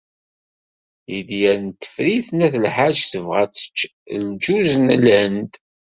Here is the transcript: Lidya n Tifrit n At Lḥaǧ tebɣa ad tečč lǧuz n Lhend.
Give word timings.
Lidya 1.09 1.53
n 1.63 1.65
Tifrit 1.81 2.27
n 2.37 2.39
At 2.45 2.55
Lḥaǧ 2.65 2.97
tebɣa 3.11 3.39
ad 3.43 3.51
tečč 3.53 3.79
lǧuz 4.29 4.71
n 4.85 4.87
Lhend. 5.03 5.51